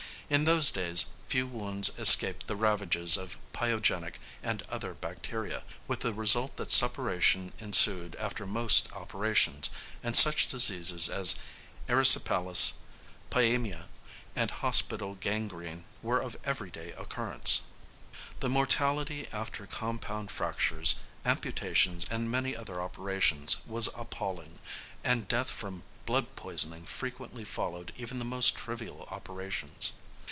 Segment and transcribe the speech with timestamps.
[0.33, 6.13] In those days few wounds escaped the ravages of pyogenic and other bacteria, with the
[6.13, 9.69] result that suppuration ensued after most operations,
[10.01, 11.35] and such diseases as
[11.89, 12.75] erysipelas,
[13.29, 13.87] pyæmia,
[14.33, 17.63] and "hospital gangrene" were of everyday occurrence.
[18.39, 20.95] The mortality after compound fractures,
[21.25, 24.59] amputations, and many other operations was appalling,
[25.03, 29.91] and death from blood poisoning frequently followed even the most trivial operations.